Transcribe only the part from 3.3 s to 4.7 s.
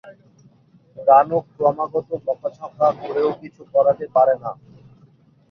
কিছু করাতে পারে না।